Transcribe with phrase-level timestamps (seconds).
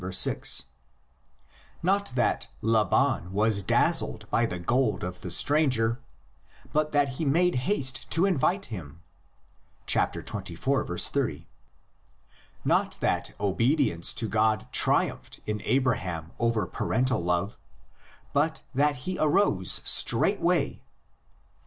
[0.11, 0.65] 6);
[1.83, 5.99] not that Laban was dazzled by the gold of the stranger,
[6.73, 9.03] but that he made haste to invite him
[9.85, 10.99] (xxiv.
[10.99, 11.47] 30);
[12.65, 17.59] not that obedience to God triumphed in Abraham over parental love,
[18.33, 20.83] but that he arose straightway (xxii.